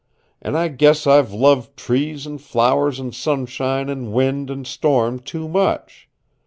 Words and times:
And 0.41 0.57
I 0.57 0.67
guess 0.69 1.05
I've 1.05 1.31
loved 1.31 1.77
trees 1.77 2.25
and 2.25 2.41
flowers 2.41 2.99
and 2.99 3.13
sunshine 3.13 3.87
and 3.87 4.11
wind 4.11 4.49
and 4.49 4.65
storm 4.65 5.19
too 5.19 5.47
much. 5.47 6.09